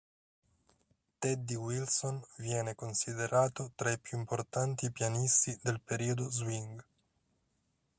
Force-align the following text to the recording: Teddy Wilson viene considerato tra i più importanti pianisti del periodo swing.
Teddy 1.19 1.53
Wilson 1.57 2.25
viene 2.37 2.73
considerato 2.73 3.71
tra 3.75 3.91
i 3.91 3.99
più 3.99 4.17
importanti 4.17 4.89
pianisti 4.91 5.59
del 5.61 5.79
periodo 5.79 6.31
swing. 6.31 6.83